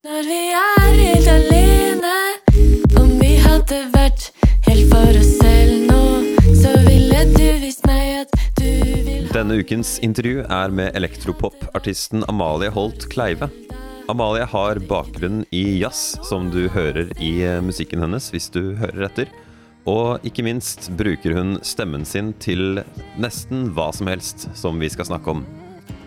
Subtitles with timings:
[0.00, 2.12] Når vi er helt alene,
[2.96, 4.30] om vi hadde vært
[4.64, 5.98] helt for oss selv nå,
[6.56, 8.64] så ville du vist meg at du
[9.04, 13.50] vil ha Denne ukens intervju er med elektropop-artisten Amalie Holt Kleive.
[14.08, 19.28] Amalie har bakgrunn i jazz, som du hører i musikken hennes hvis du hører etter.
[19.84, 22.80] Og ikke minst bruker hun stemmen sin til
[23.20, 25.44] nesten hva som helst som vi skal snakke om.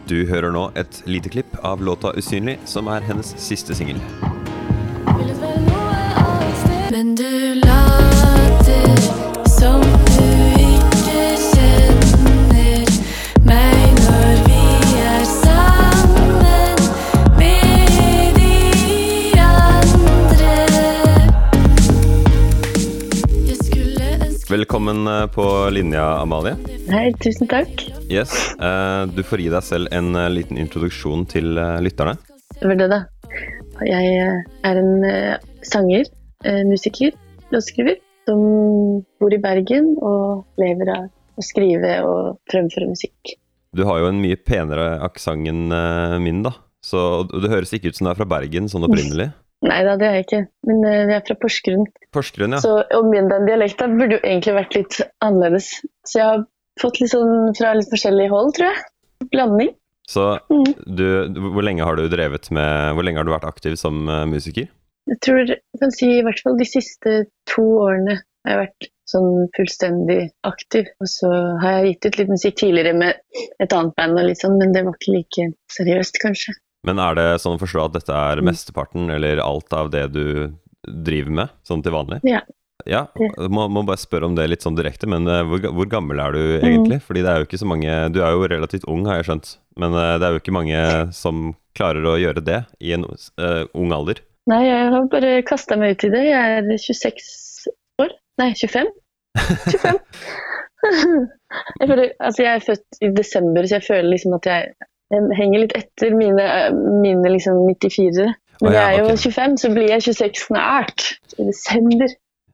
[0.04, 4.02] Du hører nå et lite klipp av låta 'Usynlig', som er hennes siste singel.
[5.16, 6.92] Ville vel noe annet sted.
[6.92, 8.90] Men du later
[9.48, 10.28] som du
[10.60, 12.84] ikke kjenner
[13.48, 14.66] meg når vi
[15.08, 16.84] er sammen
[17.40, 18.52] med de
[19.40, 20.52] andre.
[23.48, 26.60] Jeg skulle ønske Velkommen eh, på linja, Amalie.
[26.92, 27.93] Hei, tusen takk.
[28.12, 32.18] Yes, eh, Du får gi deg selv en eh, liten introduksjon til eh, lytterne.
[32.60, 33.04] Det det, da.
[33.84, 34.18] Jeg
[34.64, 35.06] er en
[35.66, 36.06] sanger,
[36.70, 37.16] musiker,
[37.52, 38.44] låtskriver, som
[39.20, 43.34] bor i Bergen og lever av å skrive og fremføre musikk.
[43.74, 45.74] Du har jo en mye penere aksent enn
[46.22, 46.54] min, da.
[46.86, 49.32] Så det høres ikke ut som du er fra Bergen sånn opprinnelig.
[49.68, 51.86] Nei da, det er jeg ikke, men jeg er fra Porsgrunn.
[52.14, 52.62] Porsgrunn, ja.
[52.64, 55.74] Så, og min den dialekta burde jo egentlig vært litt annerledes.
[56.06, 56.46] Så jeg har
[56.82, 58.84] fått litt sånn fra litt forskjellig hold, tror jeg.
[59.32, 59.74] Blanding.
[60.08, 60.74] Så Mm.
[60.96, 61.06] du,
[61.54, 64.68] hvor lenge har du drevet med Hvor lenge har du vært aktiv som eh, musiker?
[65.08, 67.14] Jeg tror jeg kan si i hvert fall de siste
[67.48, 70.88] to årene har jeg vært sånn fullstendig aktiv.
[71.04, 71.30] Og så
[71.62, 73.16] har jeg gitt ut litt musikk tidligere med
[73.60, 76.54] et annet band, og sånn, men det var ikke like seriøst, kanskje.
[76.84, 78.46] Men er det sånn å forstå at dette er Mm.
[78.52, 82.20] mesteparten, eller alt av det du driver med, sånn til vanlig?
[82.24, 82.42] Ja.
[82.90, 83.06] Ja,
[83.48, 86.36] må, må bare spørre om det litt sånn direkte, men eh, hvor, hvor gammel er
[86.36, 86.66] du Mm.
[86.68, 87.00] egentlig?
[87.06, 89.52] Fordi det er jo ikke så mange Du er jo relativt ung, har jeg skjønt,
[89.80, 90.80] men eh, det er jo ikke mange
[91.16, 94.20] som klarer å gjøre det i en uh, ung alder.
[94.52, 96.26] Nei, jeg har bare kasta meg ut i det.
[96.28, 97.72] Jeg er 26
[98.04, 98.12] år.
[98.38, 98.92] Nei, 25.
[99.40, 100.02] 25.
[101.80, 104.74] jeg, føler, altså jeg er født i desember, så jeg føler liksom at jeg,
[105.14, 106.48] jeg henger litt etter mine,
[107.04, 108.28] mine liksom 94.
[108.62, 109.32] Men oh, ja, jeg er jo okay.
[109.32, 111.08] 25, så blir jeg 26 snart.
[111.40, 112.14] I desember.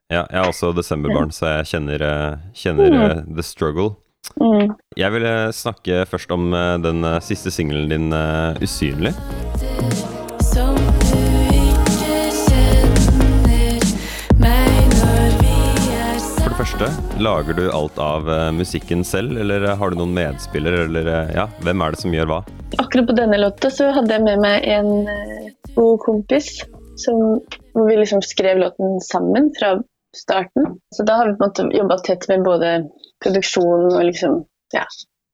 [0.10, 3.02] Ja, jeg er også desemberbarn, så jeg kjenner, eh, kjenner Mm.
[3.12, 3.96] eh, the struggle.
[4.42, 4.74] Mm.
[4.98, 9.14] Jeg ville snakke først om eh, den siste singelen din, 'Usynlig'.
[16.40, 16.88] For det første,
[17.22, 21.96] lager du alt av musikken selv, eller har du noen medspillere, eller ja, hvem er
[21.96, 22.40] det som gjør hva?
[22.80, 24.92] Akkurat på denne låta så hadde jeg med meg en
[25.76, 26.62] god kompis
[27.00, 27.40] som,
[27.76, 29.76] hvor vi liksom skrev låten sammen fra
[30.18, 30.80] starten.
[30.96, 32.74] Så da har vi på en måte jobba tett med både
[33.24, 34.42] produksjonen og liksom
[34.74, 34.86] ja,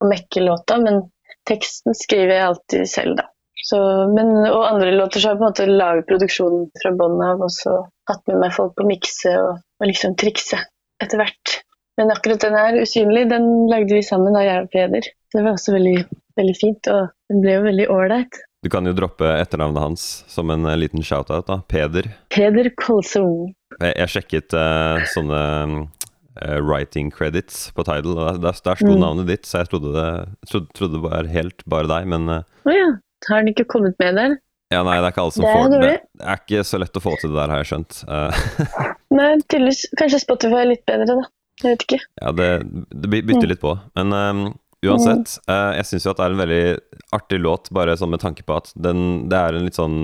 [0.04, 1.06] å mekke låta, men
[1.48, 3.30] teksten skriver jeg alltid selv, da.
[3.66, 3.78] Så,
[4.14, 7.42] men, og andre låter så har jeg på en måte laget produksjonen fra bånn av,
[7.42, 7.78] og så
[8.10, 10.60] hatt med meg folk på mikse og, og liksom trikse
[11.02, 11.56] etter hvert.
[11.98, 15.08] Men akkurat den her, Usynlig, den lagde vi sammen, da, jeg og Peder.
[15.34, 15.96] Det var også veldig,
[16.38, 18.42] veldig fint, og den ble jo veldig ålreit.
[18.66, 21.62] Du kan jo droppe etternavnet hans som en eh, liten shout-out, da.
[21.72, 22.12] Peder.
[22.34, 23.55] Peder Kolsung.
[23.82, 25.40] Jeg, jeg sjekket uh, sånne
[25.84, 29.02] uh, writing credits på Tidal, og der, der, der sto Mm.
[29.04, 30.08] navnet ditt, så jeg trodde det,
[30.52, 32.90] trodde, trodde det var helt bare deg, men Å uh, oh, ja,
[33.30, 34.36] har den ikke kommet med der?
[34.74, 35.94] ja, nei, det er ikke alle som Det får det.
[36.20, 38.00] Det er ikke så lett å få til det der, har jeg skjønt.
[38.10, 38.40] Eh,
[39.20, 39.84] Nei, tydeligvis.
[40.00, 41.28] Kanskje Spotify er litt bedre, da.
[41.64, 42.00] Jeg vet ikke.
[42.20, 42.48] Ja, det,
[42.92, 43.76] det by- bytter litt på.
[43.96, 44.42] Men um,
[44.84, 46.64] uansett, eh, jeg syns jo at det er en veldig
[47.16, 50.00] artig låt, bare sånn med tanke på at den, det er en litt sånn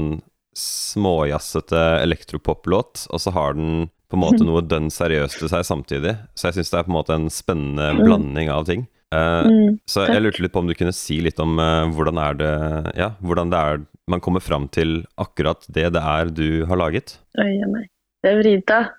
[0.58, 6.18] småjazzete elektropoplåt, og så har den på en måte noe dønn seriøst til seg samtidig.
[6.36, 8.02] Så jeg syns det er på en måte en spennende Mm.
[8.04, 8.88] blanding av ting.
[9.14, 9.80] Uh, Mm.
[9.88, 12.96] så jeg lurte litt på om du kunne si litt om uh, hvordan er det
[12.96, 17.18] Ja, hvordan det er man kommer fram til akkurat det det er du har laget.
[17.38, 17.88] Oi meg.
[18.24, 18.90] Det er vrient, da.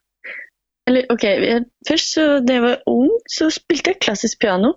[0.89, 4.75] Eller ok, jeg, først så da jeg var ung, så spilte jeg klassisk piano.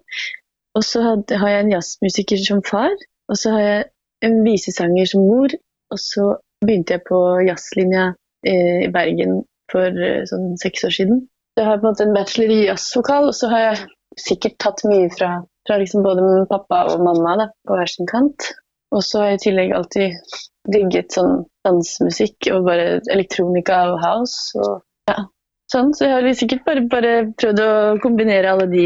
[0.76, 2.92] Og så hadde, har jeg en jazzmusiker som far,
[3.30, 3.86] og så har jeg
[4.28, 5.50] en visesanger som mor.
[5.92, 6.36] Og så
[6.68, 8.10] begynte jeg på jazzlinja
[8.48, 11.24] eh, i Bergen for eh, sånn seks år siden.
[11.56, 13.86] Jeg har på en måte en bachelor i jazzvokal, og så har jeg
[14.20, 15.30] sikkert tatt mye fra,
[15.68, 18.50] fra liksom både pappa og mamma da, på hver sin kant.
[18.96, 20.36] Og så har jeg i tillegg alltid
[20.72, 24.60] digget sånn dansemusikk og bare elektronika og house.
[24.60, 25.26] Og, ja,
[25.72, 25.94] sånn.
[25.96, 27.72] Så jeg har sikkert bare, bare prøvd å
[28.04, 28.86] kombinere alle de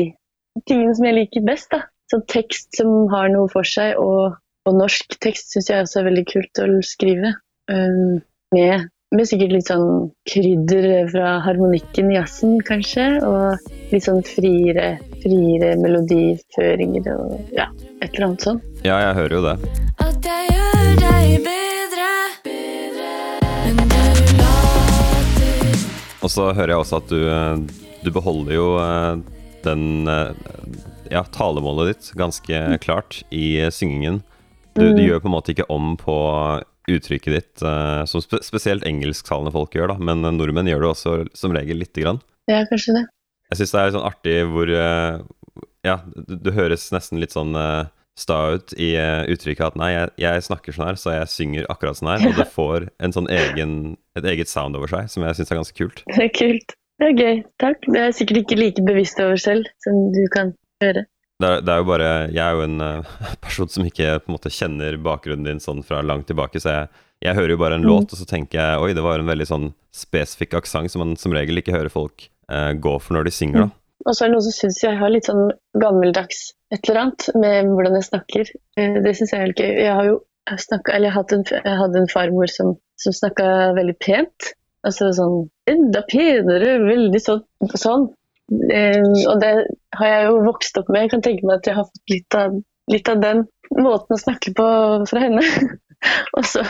[0.69, 1.69] tingene som jeg liker best.
[1.73, 1.83] da.
[2.09, 6.09] Sånn tekst som har noe for seg, og, og norsk tekst syns jeg også er
[6.09, 7.35] veldig kult å skrive.
[7.69, 8.21] Um,
[8.55, 13.05] med, med sikkert litt sånn krydder fra harmonikken i jazzen, kanskje.
[13.25, 17.67] Og litt sånn friere, friere melodiføringer og ja,
[18.01, 18.65] et eller annet sånt.
[18.85, 19.55] Ja, jeg hører jo det.
[20.01, 22.09] At jeg gjør deg bedre,
[22.47, 23.11] bedre.
[26.19, 27.57] Og så hører jeg også at du, eh,
[28.03, 29.13] du beholder jo eh,
[29.63, 30.33] den eh,
[31.13, 34.21] ja, talemålet ditt ganske klart i syngingen.
[34.75, 35.05] Du, du Mm.
[35.07, 36.15] gjør på en måte ikke om på
[36.95, 41.15] uttrykket ditt, eh, som spe spesielt engelsktalende folk gjør, da, men nordmenn gjør det også
[41.37, 42.21] som regel lite grann.
[42.49, 43.05] Ja, kanskje det.
[43.49, 45.21] Jeg syns det er sånn artig hvor eh,
[45.85, 47.87] Ja, du, høres nesten litt sånn eh,
[48.19, 51.69] sta ut i eh, uttrykket at nei, jeg, jeg snakker sånn her, så jeg synger
[51.71, 52.25] akkurat sånn her.
[52.29, 53.77] Og det får en sånn egen,
[54.19, 56.03] et eget sound over seg, som jeg syns er ganske kult.
[56.15, 56.75] Det er kult.
[56.99, 57.37] Det er gøy.
[57.63, 57.85] Takk.
[57.87, 60.51] Det er jeg sikkert ikke like bevisst over selv som du kan
[60.83, 61.05] høre.
[61.39, 63.11] Det er, det er jo bare Jeg er jo en eh,
[63.45, 66.89] person som ikke på en måte kjenner bakgrunnen din sånn fra langt tilbake, så jeg,
[67.23, 67.91] jeg hører jo bare en Mm.
[67.93, 71.15] låt, og så tenker jeg oi, det var en veldig sånn spesifikk aksent som man
[71.19, 73.69] som regel ikke hører folk uh, gå for når de synger, da.
[74.07, 75.49] Og så er det noen som syns jeg har litt sånn
[75.79, 78.51] gammeldags et eller annet med hvordan jeg snakker.
[78.79, 79.71] Eh, Det syns jeg er helt gøy.
[79.83, 80.19] Jeg har jo
[80.55, 82.69] snakket, eller jeg, hadde en, jeg hadde en farmor som,
[83.01, 83.47] som snakka
[83.79, 84.51] veldig pent.
[84.87, 85.35] Altså sånn
[85.67, 87.41] enda penere, veldig sånn.
[87.75, 88.07] sånn.
[88.49, 89.53] Eh, og det
[89.99, 91.05] har jeg jo vokst opp med.
[91.05, 92.59] Jeg kan tenke meg at jeg har fått litt av,
[92.91, 93.43] litt av den
[93.77, 94.69] måten å snakke på
[95.09, 95.43] fra henne.
[96.37, 96.63] og så,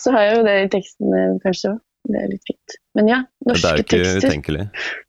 [0.00, 1.80] så har jeg jo det i teksten eh, kanskje òg.
[2.10, 2.76] Det er litt fint.
[2.96, 4.22] Men ja, Det norske er jo ikke tekster.
[4.24, 4.62] utenkelig.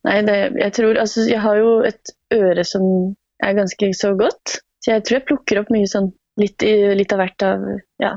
[0.07, 2.83] Nei, det, jeg tror Altså, jeg har jo et øre som
[3.41, 6.11] er ganske så godt, så jeg tror jeg plukker opp mye sånn
[6.41, 6.61] litt,
[6.99, 7.63] litt av hvert av
[8.03, 8.11] ja,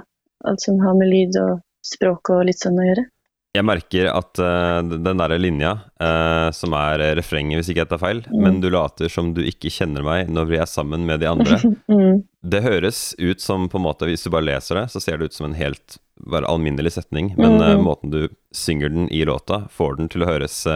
[0.44, 3.06] alt som har med lyd og språk og litt sånn å gjøre.
[3.54, 5.72] Jeg merker at uh, den derre linja,
[6.02, 8.40] uh, som er refrenget, hvis ikke jeg tar feil, Mm.
[8.42, 11.60] men du later som du ikke kjenner meg når vi er sammen med de andre.
[11.88, 12.24] Mm.
[12.44, 15.30] Det høres ut som på en måte, hvis du bare leser det, så ser det
[15.30, 15.96] ut som en helt
[16.28, 17.84] bare alminnelig setning, men Mhm.
[17.86, 20.66] måten du synger den i låta, får den til å høres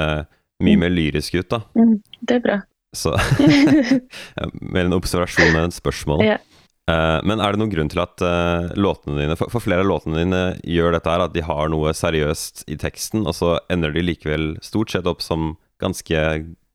[0.62, 1.60] mye mer lyrisk ut, da.
[1.76, 1.98] Mm.
[2.22, 2.56] Det er bra.
[2.96, 3.12] Så
[4.72, 6.22] mer en observasjon enn et spørsmål.
[6.24, 6.38] Ja.
[6.88, 10.22] Eh, men er det noen grunn til at eh, låtene dine for, flere av låtene
[10.22, 14.04] dine gjør dette her, at de har noe seriøst i teksten, og så ender de
[14.06, 15.52] likevel stort sett opp som
[15.82, 16.22] ganske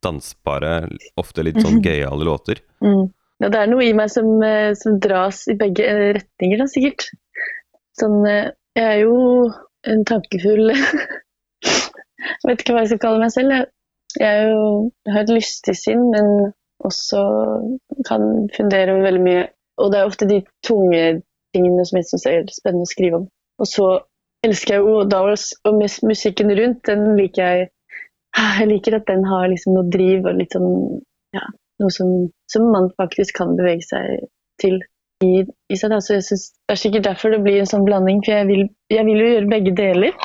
[0.04, 0.74] dansbare,
[1.19, 1.83] ofte litt sånn Mhm.
[1.88, 2.60] gøyale låter?
[2.83, 3.07] Mm.
[3.42, 5.88] Ja, det er noe i meg som, eh, som dras i begge
[6.19, 7.10] retninger, da, sikkert.
[8.00, 8.54] Sånn Jeg
[8.89, 9.51] er jo
[9.86, 10.81] en tankefull Jeg
[12.48, 13.51] vet ikke hva jeg skal kalle meg selv.
[13.54, 13.68] Jeg,
[14.19, 17.21] jeg, jo, jeg har et lystig sinn, men også
[18.07, 19.44] kan fundere over veldig mye.
[19.81, 21.04] Og det er ofte de tunge
[21.54, 23.28] tingene som jeg syns er spennende å skrive om.
[23.62, 23.88] Og så
[24.46, 27.72] elsker jeg jo da og musikken rundt, den liker jeg
[28.34, 30.72] Jeg liker at den har liksom noe driv og litt sånn
[31.38, 31.44] ja,
[31.81, 32.08] noe som,
[32.50, 34.24] som man faktisk kan bevege seg
[34.62, 34.80] til
[35.22, 35.94] i, i seg.
[35.94, 39.06] Jeg synes, det er sikkert derfor det blir en sånn blanding, for jeg vil, jeg
[39.06, 40.18] vil jo gjøre begge deler.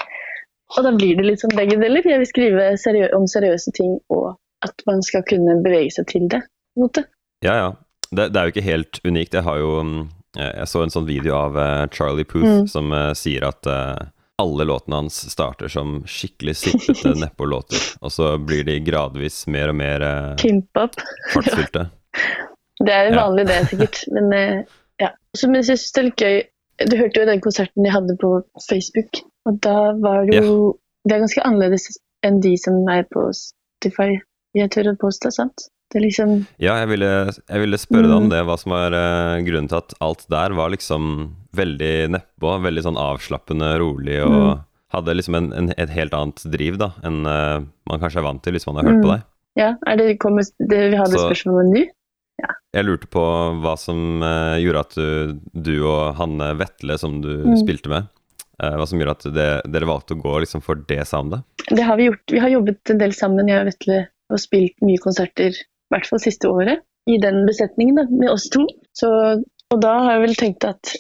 [0.77, 2.09] Og da blir det litt sånn begge deler.
[2.09, 4.35] Jeg vil skrive seriø om seriøse ting, og
[4.65, 6.43] at man skal kunne bevege seg til det.
[7.45, 7.71] Ja, ja.
[8.11, 9.35] Det, det er jo ikke helt unikt.
[9.37, 9.99] Jeg har jo mm,
[10.39, 12.67] Jeg så en sånn video av eh, Charlie Pooth Mm.
[12.71, 14.07] som eh, sier at eh,
[14.39, 19.79] alle låtene hans starter som skikkelig sippete nedpå-låter, og så blir de gradvis mer og
[19.81, 20.95] mer eh, Pimp up.
[21.35, 21.89] fartsfylte.
[22.85, 23.25] Det er jo Ja.
[23.25, 24.05] vanlig det, sikkert.
[24.15, 24.65] Men
[25.03, 25.09] ja.
[25.35, 26.37] Så, men jeg synes det er litt gøy.
[26.93, 28.29] Du hørte jo den konserten de hadde på
[28.69, 29.19] Facebook,
[29.51, 30.77] og da var det jo
[31.09, 31.89] Det er ganske annerledes
[32.27, 34.21] enn de som er på Spotify,
[34.55, 35.67] jeg tør å påstå, sant?
[35.90, 37.11] Det liksom Ja, jeg ville,
[37.49, 38.31] jeg ville spørre deg om Mm.
[38.31, 42.82] det, hva som var uh, grunnen til at alt der var liksom veldig nedpå, veldig
[42.85, 44.64] sånn avslappende, rolig, og Mm.
[44.93, 48.42] hadde liksom en, en, et helt annet driv da, enn uh, man kanskje er vant
[48.42, 49.14] til hvis man har hørt på Mm.
[49.16, 49.23] deg.
[49.57, 51.75] Ja, er det, kommer, det vi hadde Så- spørsmål om
[52.38, 52.52] Ja.
[52.73, 53.23] Jeg lurte på
[53.64, 57.57] hva som uh, gjorde at du, du og Hanne Vetle, som du Mm.
[57.64, 58.07] spilte med,
[58.62, 61.42] eh, hva som gjorde at det, dere valgte å gå liksom for det soundet?
[61.68, 62.23] Det har vi gjort.
[62.30, 65.52] Vi har jobbet en del sammen, jeg og Vetle, og spilt mye konserter,
[65.88, 68.66] i hvert fall siste året, i den besetningen da, med oss to.
[68.97, 69.09] Så,
[69.73, 70.92] og da har jeg vel tenkt at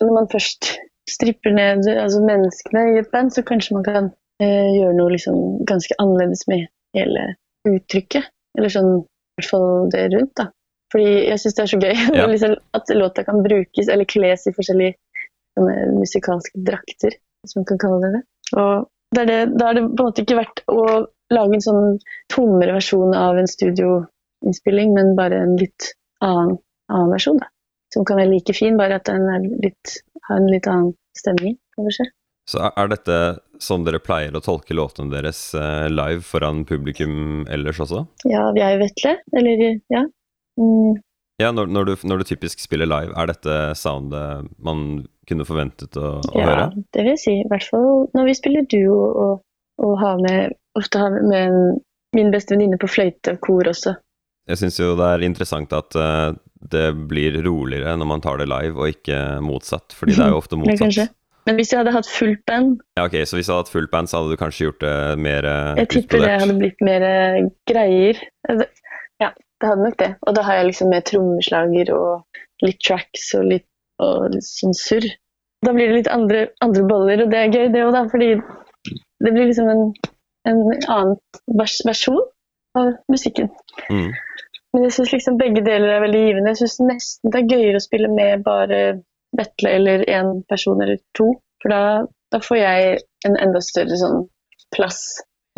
[0.00, 0.70] når man først
[1.10, 4.08] stripper ned altså menneskene i et band, så kanskje man kan
[4.40, 7.26] eh, gjøre noe liksom ganske annerledes med hele
[7.68, 8.30] uttrykket.
[8.58, 10.48] Eller sånn, i hvert fall det rundt, da.
[10.90, 12.26] Fordi jeg syns det er så gøy Ja.
[12.30, 14.96] liksom, at låta kan brukes eller kles i forskjellige
[15.98, 18.22] musikalske drakter, hvis man kan kalle det det.
[18.56, 20.84] Og det er det, da har det på en måte ikke vært å
[21.34, 21.98] lage en sånn
[22.32, 23.50] tommere versjon av en
[24.40, 26.58] studioinnspilling, men bare en litt annen,
[26.90, 27.46] annen versjon, da.
[27.94, 31.58] Som kan være like fin, bare at den er litt, har en litt annen stemning.
[32.46, 37.80] Så er, dette sånn dere pleier å tolke låtene deres eh, live foran publikum ellers
[37.80, 38.04] også?
[38.28, 40.04] Ja, vi er jo Vetle, eller ja.
[40.60, 41.00] Mm,
[41.40, 45.96] Ja, når, når, du, når du typisk spiller live, er dette soundet man kunne forventet
[45.96, 46.66] å, å ja, høre?
[46.92, 47.36] det vil jeg si.
[47.40, 49.44] I hvert fall når vi spiller duo og,
[49.80, 51.80] og har med, ofte har med
[52.16, 53.94] min beste venninne på fløyte og kor også.
[54.50, 56.32] Jeg syns jo det er interessant at uh,
[56.72, 59.94] det blir roligere når man tar det live, og ikke motsatt.
[59.96, 60.84] Fordi det er jo ofte Ja, motsatt.
[60.84, 61.08] kanskje.
[61.48, 63.90] Men hvis jeg hadde hatt fullt band, Ja, ok, Så hvis jeg hadde hatt fullt
[63.90, 67.06] band, så hadde du kanskje gjort det mer eh, jeg tipper det hadde blitt mer
[67.06, 67.38] eh,
[67.70, 68.20] greier.
[69.22, 70.10] Ja, det hadde nok det.
[70.28, 73.66] Og da har jeg liksom mer trommeslager og litt tracks og litt,
[74.04, 75.08] og litt sånn surr.
[75.64, 78.30] Da blir det litt andre, andre boller, og det er gøy det òg, da, fordi
[79.24, 79.82] det blir liksom en,
[80.48, 81.16] en annen
[81.58, 82.20] vers versjon
[82.80, 83.50] av musikken.
[83.92, 84.12] Mm.
[84.72, 86.52] Men jeg syns liksom begge deler er veldig givende.
[86.52, 88.82] Jeg syns nesten det er gøyere å spille med bare
[89.38, 91.32] Vetle eller én person eller to.
[91.62, 91.80] For da,
[92.34, 94.24] da får jeg en enda større sånn
[94.74, 95.00] plass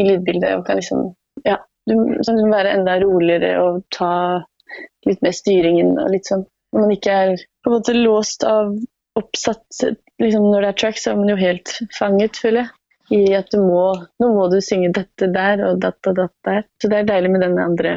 [0.00, 1.12] i lydbildet og kan liksom
[1.46, 4.12] Ja, du du må være enda roligere og ta
[5.06, 6.44] litt mer styringen og litt sånn.
[6.72, 8.72] Når man ikke er på en måte låst av
[9.18, 9.82] oppsatt
[10.22, 12.76] liksom Når det er track, så er man jo helt fanget, føler jeg.
[13.12, 13.82] I at du må
[14.22, 16.64] Nå må du synge dette der og datt og datt der.
[16.80, 17.96] Så det er deilig med den andre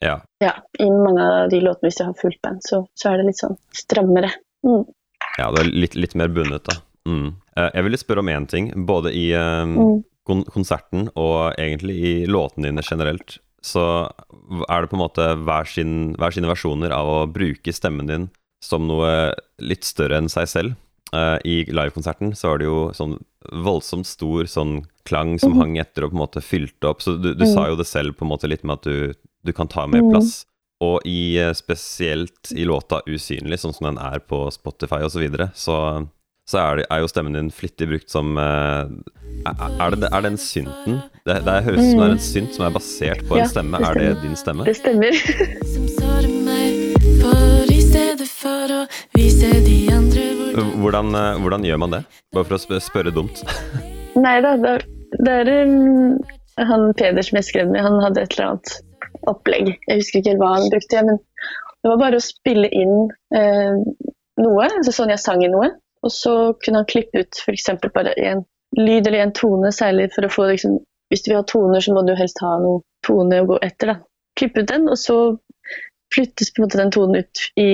[0.00, 0.14] Ja.
[0.40, 3.26] ja, i mange av de låtene hvis jeg har fullt band, så, så er det
[3.30, 4.30] litt sånn strammere.
[4.64, 4.86] Mm.
[5.38, 6.78] ja, det er litt, litt mer bundet, da.
[7.08, 7.34] Mm.
[7.56, 8.70] Eh, Jeg ville spørre om én ting.
[8.88, 10.02] Både i um, Mm.
[10.28, 14.08] kon konserten og egentlig i låtene dine generelt, så
[14.68, 18.28] er det på en måte hver, sin, hver sine versjoner av å bruke stemmen din
[18.64, 20.76] som noe litt større enn seg selv.
[21.12, 23.16] Eh, I livekonserten så var det jo sånn
[23.64, 27.00] voldsomt stor sånn klang som hang etter og på en måte fylte opp.
[27.02, 27.54] Så du, du Mm.
[27.54, 29.14] sa jo det selv på en måte litt med at du,
[29.44, 30.10] du kan ta mer Mm.
[30.12, 30.44] plass.
[30.80, 35.20] Og i, eh, spesielt i låta 'Usynlig', sånn som den er på Spotify osv., så,
[35.20, 36.08] videre, så
[36.50, 38.88] så er, det, er jo stemmen din flittig brukt som eh,
[39.46, 41.00] Er, er, det, er den synten?
[41.24, 43.78] Det, det høres ut som det er en synt som er basert på en stemme.
[43.78, 44.64] Er det din stemme?
[44.64, 45.14] Det stemmer.
[50.80, 52.04] Hvordan, eh, hvordan gjør man det?
[52.34, 53.42] Bare for å spørre dumt.
[54.24, 54.76] Nei da, det,
[55.20, 56.20] det er um,
[56.60, 58.76] han Peder som jeg skrev med, han hadde et eller annet
[59.30, 59.74] opplegg.
[59.88, 61.20] Jeg husker ikke hva han brukte, men
[61.80, 62.96] det var bare å spille inn
[63.36, 63.76] eh,
[64.40, 65.72] noe, altså sånn jeg sang i noe,
[66.04, 66.34] og så
[66.64, 67.70] kunne han klippe ut f.eks.
[67.94, 68.44] bare en
[68.78, 70.78] lyd eller en tone, særlig for å få liksom
[71.10, 73.88] Hvis du vil ha toner, så må du helst ha noe tone å gå etter,
[73.90, 73.96] da.
[74.38, 75.16] Klippe ut den, og så
[76.14, 77.70] flyttes på en måte den tonen ut i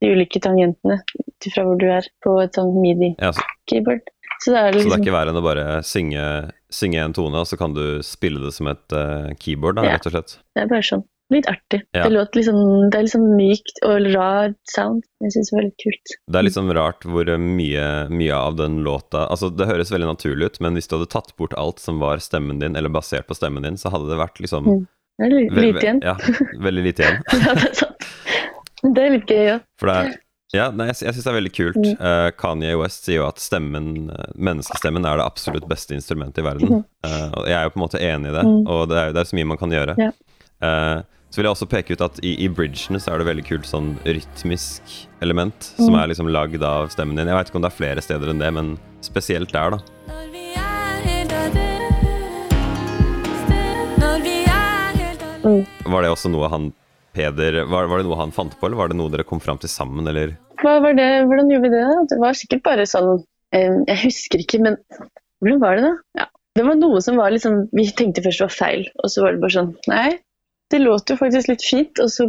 [0.00, 4.08] de ulike tangentene ut ifra hvor du er på et sånn Ja, så, midi-keyboard.
[4.40, 6.26] Så det er så det er liksom ikke verre enn å bare synge,
[6.72, 9.96] synge en tone, og så kan du spille det som et uh, keyboard, da, Ja.
[9.98, 10.38] rett og slett.
[10.56, 11.82] Det er bare sånn litt artig.
[11.94, 12.04] Ja.
[12.08, 12.56] Det låter liksom,
[12.90, 15.04] det er liksom mykt og rar sound.
[15.22, 16.14] Jeg syns det var litt kult.
[16.26, 20.08] Det er litt sånn rart hvor mye, mye av den låta Altså, det høres veldig
[20.10, 23.28] naturlig ut, men hvis du hadde tatt bort alt som var stemmen din, eller basert
[23.30, 24.88] på stemmen din, så hadde det vært liksom Mm.
[25.20, 25.98] Det er lite igjen.
[26.00, 26.14] Ja,
[26.64, 27.18] veldig lite igjen.
[27.44, 28.06] Ja, det er sant.
[28.82, 29.60] Det er litt gøy ja.
[29.80, 30.18] For det er
[30.50, 31.76] ja, nei, jeg, jeg syns det er veldig kult.
[31.78, 32.00] Mm.
[32.02, 36.46] Uh, Kanye West sier jo at stemmen, eh, menneskestemmen er det absolutt beste instrumentet i
[36.48, 36.80] verden.
[37.06, 38.64] Eh, og jeg er jo på en måte enig i det, Mm.
[38.66, 39.94] og det er, det er så mye man kan gjøre.
[40.02, 40.10] Ja.
[40.58, 43.46] Uh, så vil jeg også peke ut at i, i bridgene så er det veldig
[43.46, 44.90] kult sånn rytmisk
[45.22, 46.00] element som Mm.
[46.02, 47.30] er liksom lagd av stemmen din.
[47.30, 48.74] Jeg veit ikke om det er flere steder enn det, men
[49.06, 49.80] spesielt der, da.
[50.10, 51.70] Alene
[55.90, 56.72] Var det også noe han
[57.16, 59.58] Peder var, var det noe han fant på, eller var det noe dere kom fram
[59.60, 60.36] til sammen, eller?
[60.62, 61.08] Hva var det?
[61.26, 61.86] Hvordan gjorde vi det?
[62.12, 63.14] Det var sikkert bare sånn
[63.56, 64.76] eh, Jeg husker ikke, men
[65.40, 65.94] hvordan var det da?
[66.20, 66.26] Ja.
[66.58, 69.34] Det var noe som var liksom Vi tenkte først det var feil, og så var
[69.34, 70.10] det bare sånn Nei,
[70.70, 72.02] det låt jo faktisk litt fint.
[72.02, 72.28] Og så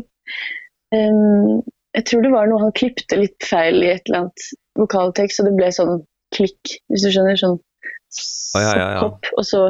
[0.95, 1.51] eh,
[1.97, 4.47] Jeg tror det var noe han klipte litt feil i et eller annet
[4.79, 5.99] vokaltekst, så det ble sånn
[6.31, 7.37] klikk, hvis du skjønner.
[7.37, 9.09] Sånn oh, ja, ja, ja.
[9.35, 9.65] Og så,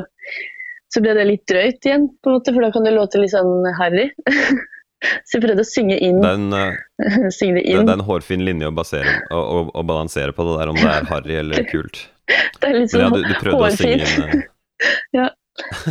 [0.93, 3.33] så ble det litt drøyt igjen, på en måte, for da kan det låte litt
[3.33, 4.11] sånn harry.
[5.01, 7.85] så jeg prøvde å synge inn, Den, er eh, synge det inn.
[7.87, 10.79] det er en hårfin linje å basere å, å, å balansere på det der, om
[10.79, 12.03] det er harry eller kult.
[12.29, 14.33] Det er litt Men ja, sånn du, du prøvde å synge hårfint.
[14.35, 14.49] inn
[15.21, 15.29] Ja.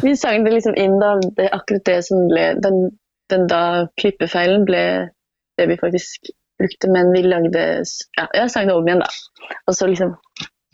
[0.03, 2.79] Vi sang det liksom inn da, det, akkurat det som ble den,
[3.31, 3.63] den da
[4.01, 4.83] klippefeilen ble
[5.61, 7.67] det vi faktisk brukte, men vi lagde
[8.19, 9.11] Ja, jeg sang det om igjen, da.
[9.69, 10.17] Og så liksom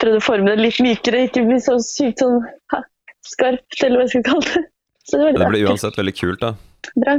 [0.01, 2.41] prøvde å forme det litt mykere, ikke bli så sykt sånn
[2.73, 2.83] ha,
[3.27, 4.65] skarpt, eller hva jeg skal kalle det.
[5.07, 6.55] Så det var Men ja, det ble uansett veldig kult, da.
[6.97, 7.17] Bra.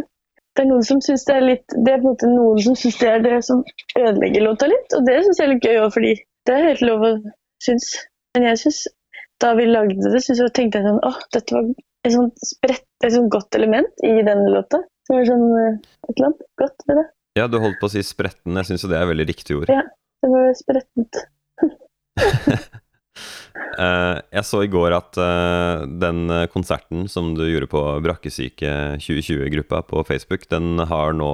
[0.57, 2.77] Det er noen som syns det er litt Det er på en måte noen som
[2.79, 3.59] syns det er det som
[3.93, 6.13] ødelegger låta litt, og det syns jeg er litt gøy òg, fordi
[6.47, 7.11] det er helt lov å
[7.63, 7.89] synes.
[8.33, 8.79] Men jeg syns
[9.43, 11.69] da vi lagde det, synes jeg, tenkte jeg sånn åh, dette var
[12.07, 14.81] et sånt spredt, et sånt godt element i den låta.
[15.07, 17.05] Det var sånn eh, et eller annet godt ved det.
[17.37, 18.57] Ja, du holdt på å si spretten.
[18.57, 19.69] Jeg syns jo det er veldig riktig ord.
[19.69, 19.85] Ja.
[20.25, 21.19] Det var sprettent.
[23.77, 28.97] Eh, jeg så i går at eh, den eh, konserten som du gjorde på Brakkesyke
[29.03, 31.31] 2020-gruppa på Facebook, den har nå,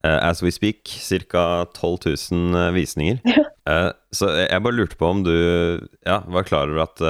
[0.00, 0.88] as we speak,
[1.28, 1.66] ca.
[1.76, 1.98] 12
[2.32, 3.18] 000 visninger.
[3.70, 3.90] Ja.
[4.10, 5.34] Så jeg bare lurte på om du
[6.02, 7.02] ja, var klar over at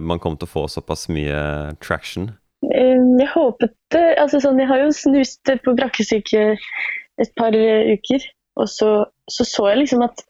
[0.00, 2.30] man kom til å få såpass mye traction.
[2.62, 3.74] Jeg håpet.
[4.22, 6.46] Altså sånn, jeg har jo snust på brakkesyke
[7.20, 8.24] et par uker,
[8.62, 8.92] og så,
[9.28, 10.22] så så jeg liksom at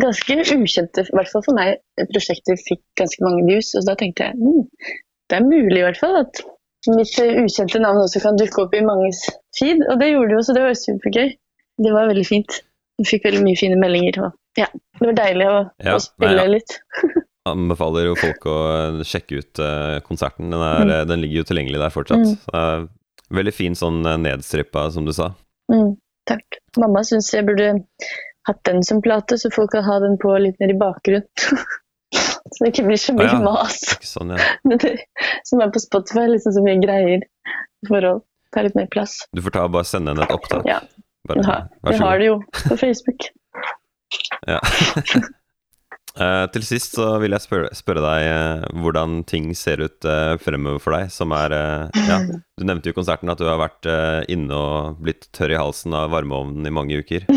[0.00, 1.80] ganske ukjente, i hvert fall for meg,
[2.12, 3.72] prosjekter fikk ganske mange views.
[3.78, 4.64] Og da tenkte jeg mm,
[5.30, 6.40] det er mulig i hvert fall at
[6.90, 9.24] mitt eh, ukjente navn også kan dukke opp i manges
[9.58, 9.82] feed.
[9.90, 11.32] Og det gjorde det jo, så det var supergøy.
[11.80, 12.60] Det var veldig fint.
[13.00, 14.20] Jeg fikk veldig mye fine meldinger.
[14.26, 14.66] Og ja,
[15.00, 16.54] det var deilig å, Ja, å spille nei, ja.
[16.56, 16.78] litt.
[17.50, 20.50] Anbefaler jo folk å eh, sjekke ut eh, konserten.
[20.52, 20.90] Den, er, Mm.
[20.96, 22.26] eh, den ligger jo tilgjengelig der fortsatt.
[22.26, 22.34] Mm.
[22.56, 22.88] Er
[23.40, 25.30] veldig fin sånn eh, nedstrippa, som du sa.
[25.72, 25.94] Mm,
[26.28, 26.58] takk.
[26.80, 27.70] Mamma syns jeg burde
[28.50, 31.26] hatt den som plate, så folk kan ha den på litt mer i bakgrunnen.
[32.50, 33.42] så det ikke blir så mye ah, ja.
[33.44, 33.80] mas.
[34.06, 34.50] Sånn, ja.
[34.68, 34.96] Men det,
[35.48, 37.26] som er på Spotify, liksom så mye greier
[37.88, 38.16] for å
[38.54, 39.22] ta litt mer plass.
[39.32, 40.66] Du får ta og bare sende henne et opptak.
[40.68, 40.80] Ja,
[41.28, 43.28] Bare, vær vi har det jo på Facebook.
[44.48, 44.58] Ja.
[46.18, 50.34] Uh, til sist så vil jeg spørre, spørre deg uh, hvordan ting ser ut uh,
[50.42, 53.86] fremover for deg, som er Ja, du nevnte jo i konserten at du har vært
[54.32, 57.28] inne og blitt tørr i halsen av varmeovnen i mange uker.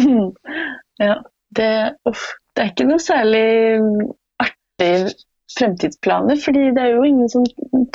[1.02, 1.18] Ja,
[1.58, 1.70] det,
[2.10, 3.46] uff, det er ikke noe særlig
[4.44, 5.14] artig
[5.58, 7.46] fremtidsplaner, fordi det er jo ingen som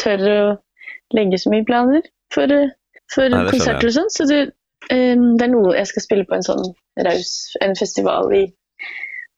[0.00, 0.40] tør å
[1.17, 2.75] legge så mye planer for, eh,
[3.12, 4.12] for Nei, konserter og sånn.
[4.14, 4.40] Så det,
[4.93, 6.64] um, det er noe jeg skal spille på en sånn
[7.07, 7.33] raus
[7.64, 8.45] en festival i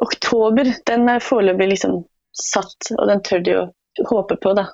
[0.04, 0.72] oktober.
[0.88, 2.02] Den er foreløpig liksom
[2.36, 3.64] satt, og den tør de å
[4.10, 4.70] håpe på, da.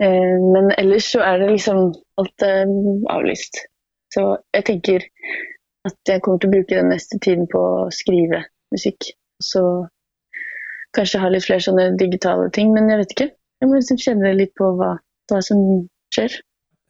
[0.00, 3.66] Men ellers så er det liksom alt um, avlyst.
[4.14, 4.22] Så
[4.56, 5.04] jeg tenker
[5.88, 8.44] at jeg kommer til å bruke den neste tiden på å skrive
[8.74, 9.12] musikk.
[9.42, 9.62] Så
[10.96, 13.30] kanskje ha litt flere sånne digitale ting, men jeg vet ikke.
[13.60, 14.94] Jeg må liksom kjenne litt på hva,
[15.30, 15.60] hva som
[16.14, 16.40] skjer.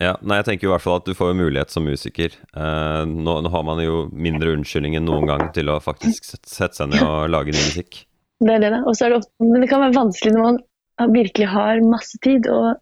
[0.01, 2.33] Ja, nei, jeg tenker i hvert fall at du får jo mulighet som musiker.
[2.57, 6.49] Eh, nå, nå har man jo mindre unnskyldning enn noen gang til å faktisk sette,
[6.49, 8.07] seg ned og lage ny musikk.
[8.41, 8.81] Det er det, da.
[8.89, 12.17] Og så er det ofte, men det kan være vanskelig når man virkelig har masse
[12.25, 12.81] tid, og,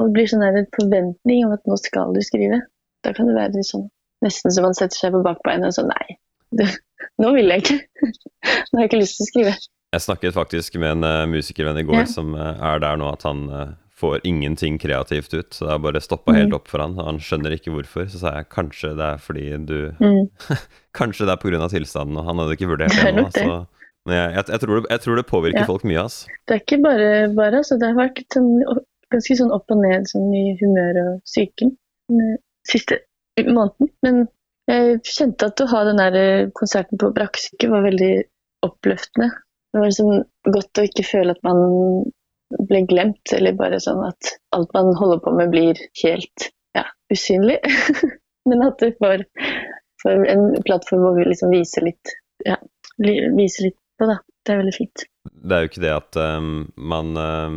[0.00, 2.62] og blir sånn en forventning om at nå skal du skrive.
[3.04, 3.84] Da kan det være sånn
[4.24, 6.16] nesten så man setter seg på bakbeina og sånn nei,
[6.50, 6.64] du,
[7.22, 7.78] nå vil jeg ikke.
[8.04, 9.56] nå har jeg ikke lyst til å skrive.
[9.96, 12.08] Jeg snakket faktisk med en uh, musikervenn i går Ja.
[12.10, 15.48] som uh, er der nå at han uh, får ingenting kreativt ut.
[15.56, 16.58] Så det har bare stoppa helt Mm.
[16.60, 16.92] opp for han.
[17.00, 18.04] og Han skjønner ikke hvorfor.
[18.12, 20.28] Så sa jeg kanskje det er fordi du Mm.
[20.98, 21.68] Kanskje det er pga.
[21.72, 23.24] tilstanden, og han hadde ikke vurdert Det ennå.
[23.32, 23.48] Så
[24.12, 25.66] jeg, jeg, jeg, tror det, jeg tror det påvirker Ja.
[25.66, 26.20] folk mye, ass.
[26.46, 27.78] Det er ikke bare bare, altså.
[27.80, 28.52] Det har vært sånn,
[29.10, 31.72] ganske sånn opp og ned sånn i humør og psyken
[32.68, 33.00] siste
[33.46, 33.92] måneden.
[34.04, 34.20] Men
[34.68, 38.12] jeg kjente at å ha den der eh, konserten på Brakkesyke var veldig
[38.66, 39.30] oppløftende.
[39.72, 41.60] Det var liksom godt å ikke føle at man
[42.68, 47.58] ble glemt, eller bare sånn at alt man holder på med blir helt ja, usynlig.
[48.48, 49.26] Men at det får,
[50.02, 52.14] får en plattform hvor vi liksom viser litt,
[52.48, 52.56] ja,
[52.98, 54.20] viser litt på, da.
[54.48, 55.02] Det er veldig fint.
[55.28, 57.56] Det er jo ikke det at um, man um,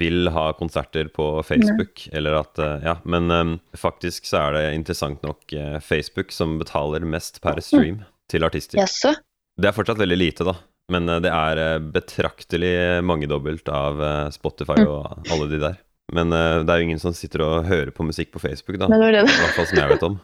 [0.00, 4.62] vil ha konserter på Facebook, eller at uh, Ja, men um, faktisk så er det
[4.78, 8.00] interessant nok uh, Facebook som betaler mest per stream
[8.32, 8.80] til artister.
[8.80, 9.12] Jaså?
[9.60, 10.56] Det er fortsatt veldig lite, da.
[10.96, 12.72] Men uh, det er betraktelig
[13.04, 14.00] mangedobbelt av
[14.32, 14.88] Spotify Mm.
[14.88, 15.76] og alle de der.
[16.14, 18.88] Men det er jo ingen som sitter og hører på musikk på Facebook, da.
[18.88, 20.18] Men det var det, I hvert fall som jeg vet om.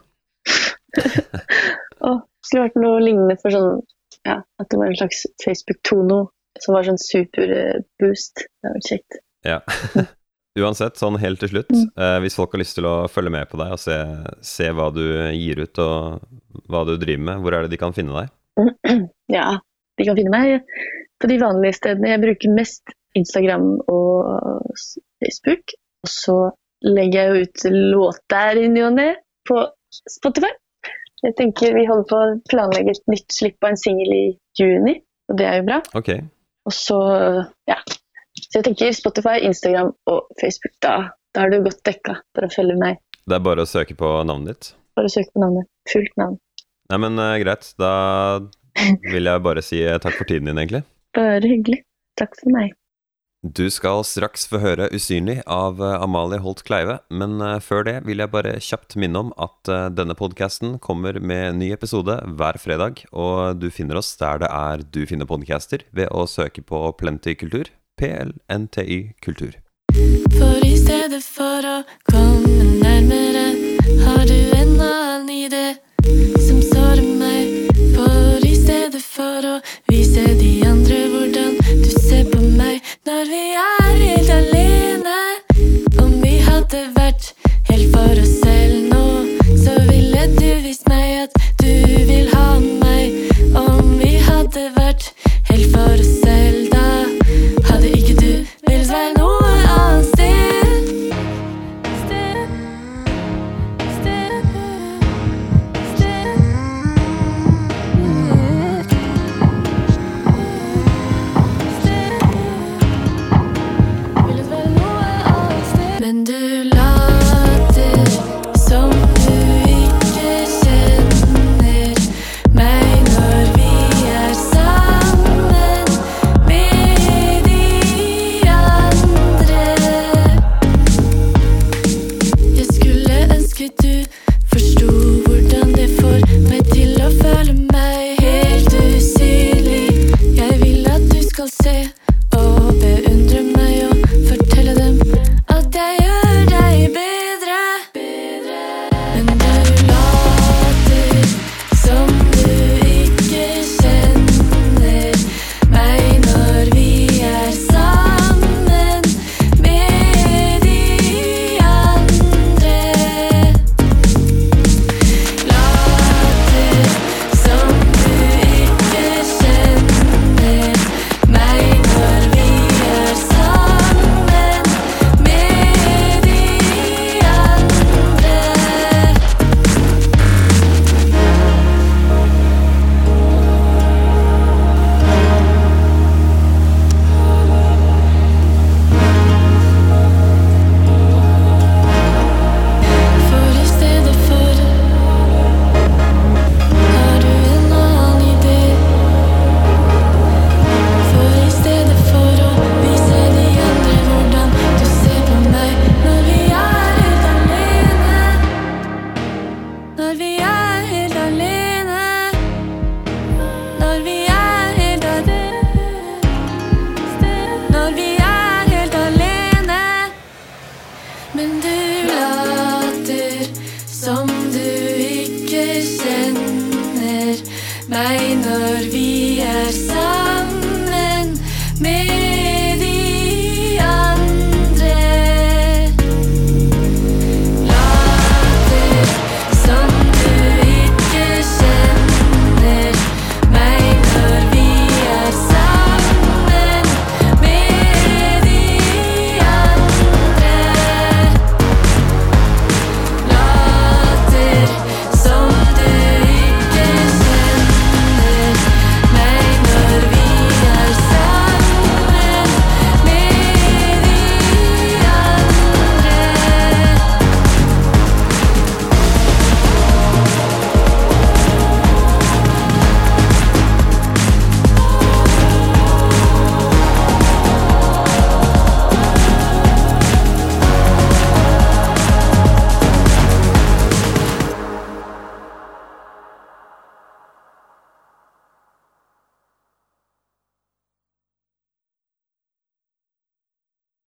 [2.08, 2.10] Å,
[2.44, 3.80] skulle vært noe lignende for sånn
[4.28, 6.20] ja, at det var en slags Facebook-tono
[6.60, 8.42] som var sånn super-boost.
[8.44, 9.20] Det hadde vært kjekt.
[9.46, 9.60] Ja.
[10.60, 11.86] Uansett, sånn helt til slutt, Mm.
[11.96, 13.96] eh, hvis folk har lyst til å følge med på deg og se,
[14.42, 16.24] se hva du gir ut og
[16.68, 18.32] hva du driver med, hvor er det de kan finne deg?
[19.30, 19.60] Ja,
[19.96, 20.64] de kan finne meg
[21.22, 22.10] på de vanlige stedene.
[22.10, 24.74] Jeg bruker mest Instagram og
[25.22, 25.76] Facebook.
[26.02, 26.36] Og så
[26.82, 29.08] legger jeg jo ut låter i ny og ne
[29.46, 29.62] på
[30.10, 30.50] Spotify.
[31.20, 34.24] Jeg tenker Vi holder på å planlegge et nytt slipp av en singel i
[34.58, 34.96] juni,
[35.30, 35.80] og det er jo bra.
[36.00, 36.24] Okay.
[36.68, 36.98] Og så,
[37.68, 37.78] ja.
[38.40, 40.76] Så jeg tenker Spotify, Instagram og Facebook.
[40.84, 40.94] Da,
[41.36, 43.00] da er du godt dekka for å følge meg.
[43.28, 44.72] Det er bare å søke på navnet ditt.
[44.96, 45.68] Bare å søke på navnet.
[45.90, 46.38] Fullt navn.
[46.90, 47.68] Nei, men uh, greit.
[47.78, 47.92] Da
[49.12, 50.82] vil jeg bare si eh, takk for tiden din, egentlig.
[51.16, 51.82] Bare hyggelig.
[52.20, 52.74] Takk for meg.
[53.40, 57.94] Du skal straks få høre 'Usynlig' av eh, Amalie Holt Kleive, men eh, før det
[58.04, 62.58] vil jeg bare kjapt minne om at eh, denne podkasten kommer med ny episode hver
[62.60, 66.82] fredag, og du finner oss der det er du finner podcaster, ved å søke på
[67.00, 67.72] Plenty Kultur.
[67.96, 69.56] PLNTY Kultur.
[70.36, 71.78] For i stedet for å
[72.12, 73.46] komme nærmere,
[74.04, 75.64] har du en annen idé
[76.44, 77.72] som sårer meg.
[77.96, 79.56] For i stedet for å
[79.88, 80.69] vise de andre